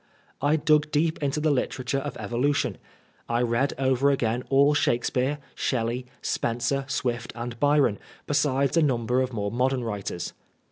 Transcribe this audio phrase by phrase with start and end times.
[0.41, 2.79] I dug deep into the literature of Evolution.
[3.29, 9.21] I read over again all Shake speare, Shelley, Spenser, Swift and Byron, besides a number
[9.21, 10.33] of more modem writers.